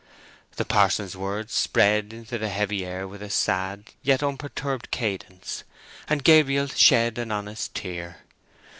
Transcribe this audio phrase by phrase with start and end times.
[0.55, 5.63] The parson's words spread into the heavy air with a sad yet unperturbed cadence,
[6.09, 8.21] and Gabriel shed an honest tear.